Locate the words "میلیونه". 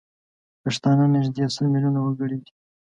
1.73-1.99